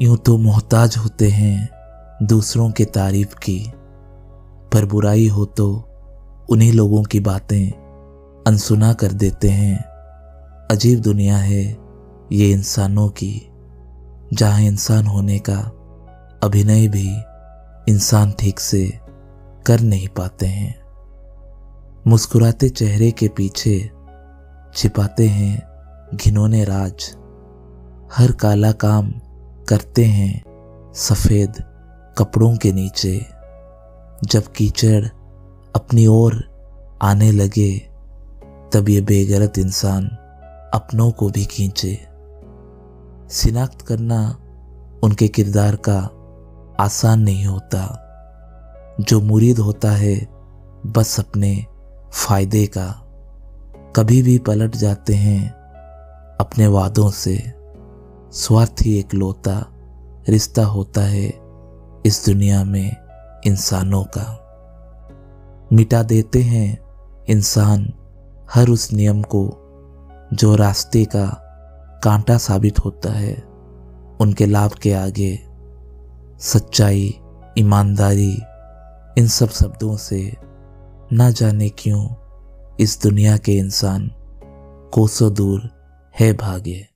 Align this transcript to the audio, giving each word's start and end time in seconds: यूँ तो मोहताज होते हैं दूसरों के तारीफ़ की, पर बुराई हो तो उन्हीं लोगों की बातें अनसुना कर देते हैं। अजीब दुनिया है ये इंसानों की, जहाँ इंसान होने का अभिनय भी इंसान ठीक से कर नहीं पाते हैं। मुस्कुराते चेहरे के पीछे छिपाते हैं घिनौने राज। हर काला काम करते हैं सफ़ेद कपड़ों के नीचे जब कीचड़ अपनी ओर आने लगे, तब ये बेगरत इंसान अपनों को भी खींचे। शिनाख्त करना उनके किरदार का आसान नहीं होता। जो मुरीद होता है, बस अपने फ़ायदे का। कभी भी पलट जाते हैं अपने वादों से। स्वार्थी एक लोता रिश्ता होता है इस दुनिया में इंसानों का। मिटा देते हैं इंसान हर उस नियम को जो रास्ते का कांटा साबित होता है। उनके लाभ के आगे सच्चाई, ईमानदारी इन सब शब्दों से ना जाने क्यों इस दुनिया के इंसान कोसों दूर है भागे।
यूँ 0.00 0.16
तो 0.16 0.36
मोहताज 0.38 0.96
होते 0.96 1.28
हैं 1.28 1.68
दूसरों 2.22 2.70
के 2.70 2.84
तारीफ़ 2.84 3.34
की, 3.34 3.58
पर 4.72 4.86
बुराई 4.86 5.26
हो 5.28 5.44
तो 5.44 5.66
उन्हीं 6.50 6.72
लोगों 6.72 7.02
की 7.02 7.20
बातें 7.20 7.70
अनसुना 8.46 8.92
कर 8.92 9.12
देते 9.12 9.48
हैं। 9.48 9.76
अजीब 10.70 11.00
दुनिया 11.00 11.36
है 11.36 11.62
ये 12.32 12.50
इंसानों 12.50 13.08
की, 13.08 13.50
जहाँ 14.32 14.60
इंसान 14.60 15.06
होने 15.06 15.38
का 15.38 15.58
अभिनय 16.42 16.88
भी 16.88 17.08
इंसान 17.92 18.32
ठीक 18.32 18.60
से 18.60 18.86
कर 19.66 19.80
नहीं 19.80 20.08
पाते 20.08 20.46
हैं। 20.46 20.74
मुस्कुराते 22.06 22.68
चेहरे 22.68 23.10
के 23.10 23.28
पीछे 23.28 23.78
छिपाते 24.74 25.28
हैं 25.28 26.16
घिनौने 26.16 26.64
राज। 26.64 27.14
हर 28.12 28.32
काला 28.32 28.72
काम 28.72 29.12
करते 29.68 30.04
हैं 30.04 30.42
सफ़ेद 30.94 31.52
कपड़ों 32.18 32.56
के 32.56 32.72
नीचे 32.72 33.26
जब 34.24 34.52
कीचड़ 34.56 35.06
अपनी 35.76 36.06
ओर 36.06 36.44
आने 37.02 37.32
लगे, 37.32 37.78
तब 38.72 38.88
ये 38.88 39.00
बेगरत 39.00 39.58
इंसान 39.58 40.06
अपनों 40.74 41.10
को 41.10 41.30
भी 41.30 41.44
खींचे। 41.44 42.06
शिनाख्त 43.30 43.82
करना 43.82 44.38
उनके 45.04 45.28
किरदार 45.28 45.76
का 45.88 46.10
आसान 46.84 47.20
नहीं 47.20 47.46
होता। 47.46 48.00
जो 49.00 49.20
मुरीद 49.20 49.58
होता 49.58 49.90
है, 49.90 50.26
बस 50.86 51.20
अपने 51.20 51.66
फ़ायदे 52.12 52.66
का। 52.66 52.86
कभी 53.96 54.22
भी 54.22 54.38
पलट 54.38 54.76
जाते 54.76 55.14
हैं 55.14 55.50
अपने 56.40 56.66
वादों 56.66 57.10
से। 57.10 57.63
स्वार्थी 58.34 58.98
एक 58.98 59.14
लोता 59.14 59.66
रिश्ता 60.28 60.64
होता 60.64 61.00
है 61.00 61.26
इस 62.06 62.22
दुनिया 62.26 62.64
में 62.64 62.96
इंसानों 63.46 64.04
का। 64.04 64.24
मिटा 65.72 66.02
देते 66.02 66.42
हैं 66.42 66.78
इंसान 67.28 67.92
हर 68.54 68.68
उस 68.68 68.92
नियम 68.92 69.22
को 69.22 69.44
जो 70.32 70.56
रास्ते 70.56 71.04
का 71.04 71.26
कांटा 72.04 72.38
साबित 72.38 72.78
होता 72.78 73.12
है। 73.12 73.34
उनके 74.20 74.46
लाभ 74.46 74.72
के 74.72 74.92
आगे 74.92 75.46
सच्चाई, 76.38 77.20
ईमानदारी 77.58 78.32
इन 79.18 79.26
सब 79.26 79.48
शब्दों 79.48 79.96
से 79.96 80.36
ना 81.12 81.30
जाने 81.30 81.68
क्यों 81.68 82.08
इस 82.80 83.02
दुनिया 83.02 83.36
के 83.36 83.52
इंसान 83.52 84.10
कोसों 84.94 85.34
दूर 85.34 85.70
है 86.20 86.32
भागे। 86.32 86.93